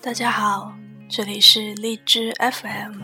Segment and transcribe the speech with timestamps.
[0.00, 0.72] 大家好，
[1.08, 3.00] 这里是荔枝 FM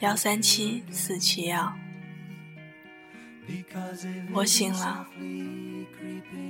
[0.00, 1.72] 幺三七四七幺。
[4.32, 5.06] 我醒了，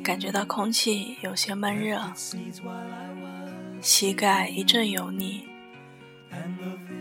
[0.04, 2.12] 感觉到空气有些闷热，
[3.80, 5.48] 膝盖一阵油腻，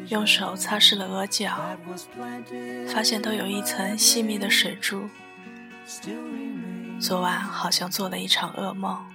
[0.07, 1.77] 用手擦拭了额角，
[2.87, 5.09] 发现都有一层细密的水珠。
[6.99, 9.05] 昨晚好像做了一场噩梦，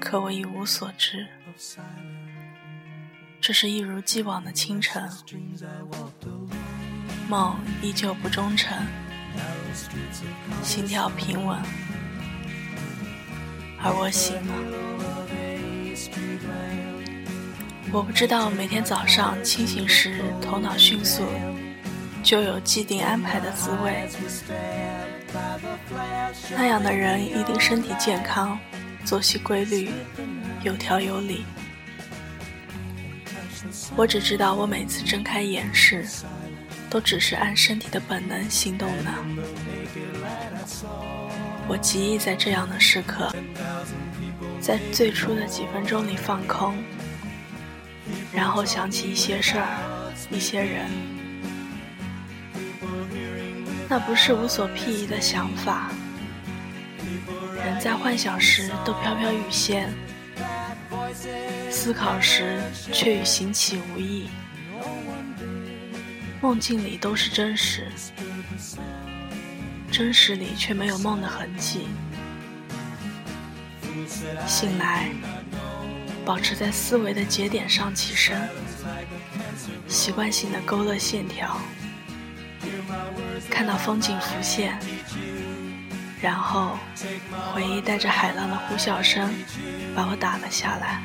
[0.00, 1.26] 可我一无所知。
[3.40, 5.08] 这是一如既往的清晨，
[7.28, 8.76] 梦依旧不忠诚，
[10.62, 11.58] 心跳平稳，
[13.78, 14.54] 而我醒了。
[17.92, 21.24] 我不知道每天早上清醒时头脑迅速，
[22.22, 24.08] 就有既定安排的滋味。
[26.56, 28.58] 那样的人一定身体健康，
[29.04, 29.90] 作息规律，
[30.62, 31.44] 有条有理。
[33.96, 36.06] 我只知道，我每次睁开眼时，
[36.88, 39.12] 都只是按身体的本能行动呢。
[41.68, 43.34] 我极易在这样的时刻，
[44.60, 46.74] 在最初的几分钟里放空，
[48.32, 50.90] 然后想起一些事儿，一些人。
[53.88, 55.90] 那不是无所裨益的想法。
[57.64, 59.92] 人在幻想时都飘飘欲仙，
[61.70, 62.60] 思考时
[62.92, 64.28] 却与行乞无异。
[66.40, 67.86] 梦境里都是真实，
[69.92, 71.86] 真实里却没有梦的痕迹。
[74.46, 75.10] 醒来，
[76.24, 78.48] 保持在思维的节点上起身，
[79.86, 81.60] 习惯性的勾勒线条。
[83.50, 84.78] 看到风景浮现，
[86.22, 86.76] 然后
[87.52, 89.32] 回忆带着海浪的呼啸声
[89.94, 91.02] 把我打了下来。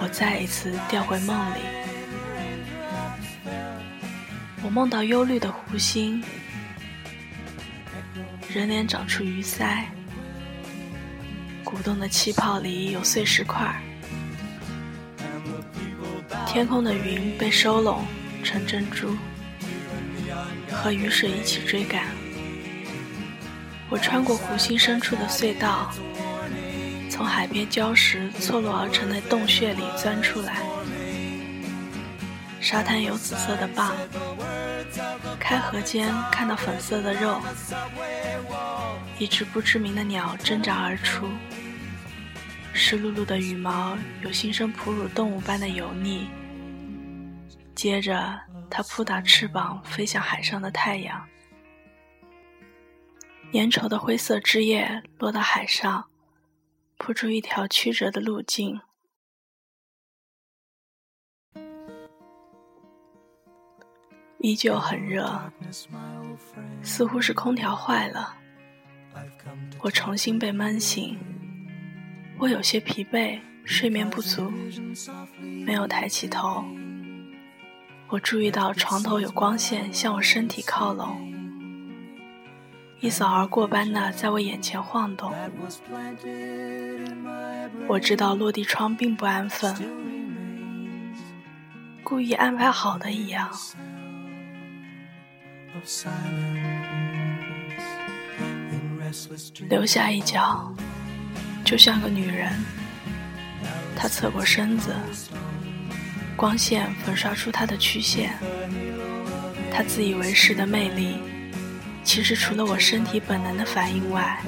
[0.00, 1.60] 我再一次掉回梦里，
[4.62, 6.24] 我梦到忧虑的湖心，
[8.48, 9.84] 人脸长出鱼鳃，
[11.64, 13.74] 鼓动的气泡里有碎石块，
[16.46, 18.04] 天空的云被收拢
[18.42, 19.16] 成珍珠。
[20.70, 22.04] 和雨水一起追赶，
[23.90, 25.90] 我穿过湖心深处的隧道，
[27.10, 30.62] 从海边礁石错落而成的洞穴里钻出来。
[32.60, 33.92] 沙滩有紫色的蚌，
[35.38, 37.40] 开合间看到粉色的肉，
[39.18, 41.28] 一只不知名的鸟挣扎而出，
[42.72, 46.28] 湿漉漉的羽毛有新生哺乳动物般的油腻。
[47.74, 48.38] 接着。
[48.70, 51.24] 它扑打翅膀，飞向海上的太阳。
[53.52, 56.04] 粘稠的灰色汁液落到海上，
[56.98, 58.80] 铺出一条曲折的路径。
[64.40, 65.50] 依旧很热，
[66.82, 68.36] 似乎是空调坏了。
[69.80, 71.18] 我重新被闷醒，
[72.38, 74.50] 我有些疲惫，睡眠不足，
[75.40, 76.64] 没有抬起头。
[78.08, 81.37] 我注意到床头有光线向我身体靠拢，
[83.00, 85.32] 一扫而过般的在我眼前晃动。
[87.86, 89.74] 我知道落地窗并不安分，
[92.02, 93.48] 故意安排好的一样。
[99.68, 100.74] 留下一角，
[101.64, 102.52] 就像个女人，
[103.94, 104.92] 她侧过身子。
[106.36, 108.36] 光线粉刷出她的曲线，
[109.72, 111.16] 她自以为是的魅力，
[112.08, 114.40] 其实除了我身体本能的反应外，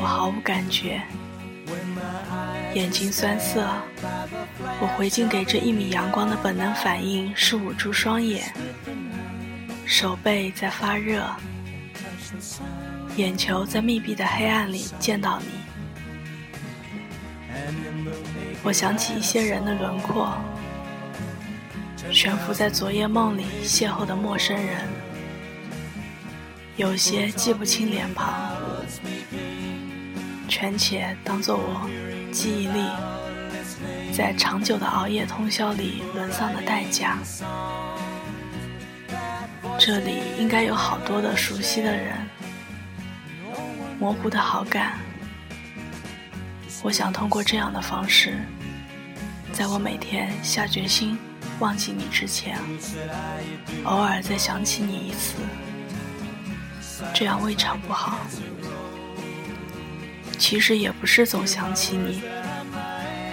[0.00, 1.00] 我毫无感觉。
[2.74, 3.68] 眼睛酸涩，
[4.80, 8.52] 我回敬给这一米阳光的本能反应是捂住双眼，
[9.86, 11.24] 手背在发热，
[13.14, 15.46] 眼球在密闭的黑暗里见到你。
[18.64, 20.36] 我想起一些人的轮廓。
[22.10, 24.80] 悬浮在昨夜梦里邂逅的陌生人，
[26.80, 28.56] 有些记不清脸庞，
[30.48, 31.86] 全且当做我
[32.32, 32.86] 记忆力
[34.16, 37.18] 在长久的熬夜通宵里沦丧的代价。
[39.78, 42.16] 这里应该有好多的熟悉的人，
[43.98, 44.98] 模糊的好感。
[46.82, 48.38] 我想通过这样的方式，
[49.52, 51.18] 在我每天下决心。
[51.58, 52.58] 忘记你之前，
[53.84, 55.34] 偶尔再想起你一次，
[57.14, 58.18] 这样未尝不好。
[60.38, 62.22] 其实也不是总想起你，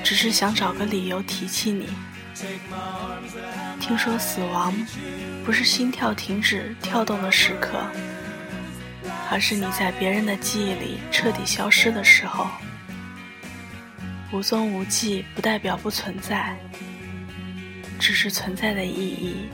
[0.04, 1.88] 只是想找个理由提起你。
[3.80, 4.74] 听说死亡
[5.46, 7.80] 不是心跳停止跳动的时刻，
[9.31, 12.48] 而是你在别人的记忆里彻底消失的时候。
[14.34, 16.58] 无踪无迹不代表不存在，
[17.98, 19.48] 只是存在的意义。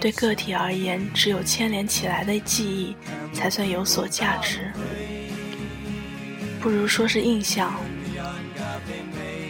[0.00, 2.96] 对个体而言，只有牵连起来的记忆
[3.34, 4.72] 才算有所价值。
[6.58, 7.74] 不如说是印象。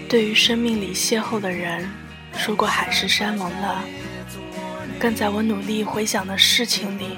[0.09, 1.89] 对于生命里邂逅的人，
[2.37, 3.79] 说过海誓山盟的，
[4.99, 7.17] 更在我努力回想的事情里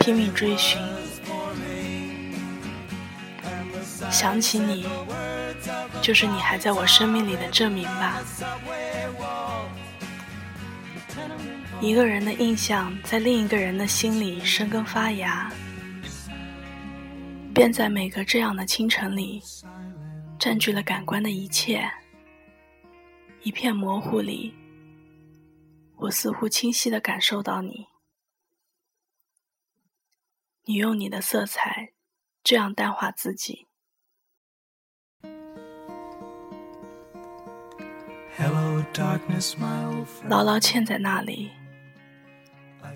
[0.00, 0.80] 拼命追寻。
[4.10, 4.84] 想起你，
[6.00, 8.20] 就是你还在我生命里的证明吧。
[11.82, 15.52] 一个人的印象在另一个人的心里生根发芽。
[17.52, 19.42] 便在每个这样的清晨里，
[20.38, 21.82] 占据了感官的一切。
[23.42, 24.54] 一片模糊里，
[25.96, 27.88] 我似乎清晰的感受到你。
[30.66, 31.94] 你用你的色彩，
[32.44, 33.66] 这样淡化自己。
[40.28, 41.50] 牢牢嵌在那里。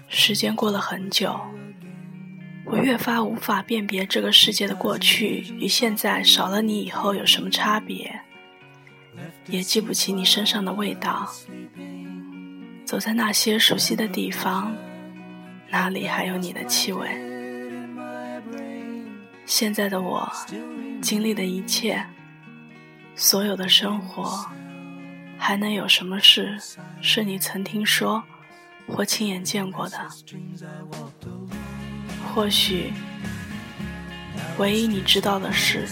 [0.08, 1.38] 时间过了很久。
[2.64, 8.20] 我越发无法辨别这个世界的过去与现在少了你以后有什么差别，
[9.46, 11.30] 也记不起你身上的味道。
[12.84, 14.74] 走在那些熟悉的地方，
[15.70, 17.08] 哪里还有你的气味？
[19.44, 20.28] 现在的我
[21.00, 22.04] 经历的一切，
[23.14, 24.44] 所有的生活，
[25.38, 26.58] 还能有什么事
[27.00, 28.24] 是你曾听说
[28.88, 29.98] 或亲眼见过的？
[32.34, 32.92] 或许，
[34.58, 35.86] 唯一你知道的是，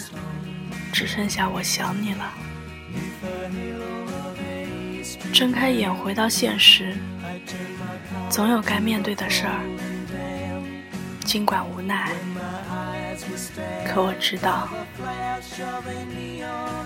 [0.92, 2.32] 只剩下我想你了。
[5.32, 6.94] 睁开眼，回到现实，
[8.30, 9.60] 总有该面对的事儿。
[11.24, 12.12] 尽管无奈，
[13.86, 14.68] 可我知道，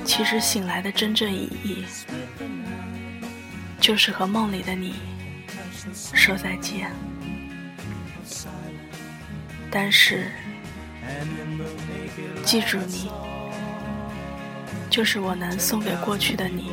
[0.05, 1.85] 其实醒来的真正意义，
[3.81, 4.95] 就是和梦里的你
[6.15, 6.91] 说再见。
[9.71, 10.31] 但是，
[12.45, 13.11] 记住你，
[14.89, 16.73] 就是我能送给过去的你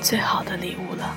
[0.00, 1.16] 最好的礼物了。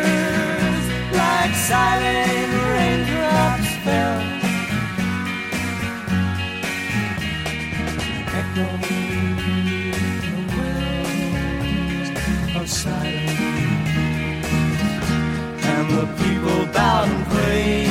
[1.41, 4.21] like silent raindrops, fell.
[12.57, 13.39] Of silence,
[15.71, 17.87] and the people bowed and prayed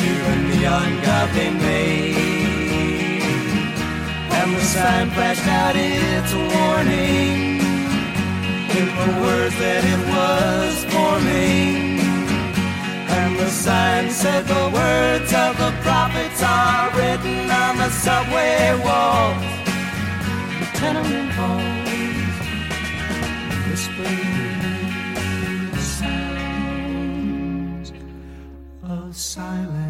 [0.00, 2.16] to the neon god they made,
[4.38, 7.52] and the sign flashed out its warning.
[8.80, 10.91] In the words that it was
[11.22, 12.00] forming.
[13.08, 19.42] And the sign said the words of the prophets are written on the subway walls,
[20.58, 22.38] the tenement halls,
[23.68, 24.22] whispering
[25.78, 26.72] sounds
[28.82, 29.81] of silence.